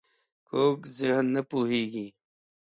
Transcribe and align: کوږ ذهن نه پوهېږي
کوږ 0.47 0.79
ذهن 0.97 1.25
نه 1.35 1.41
پوهېږي 1.49 2.07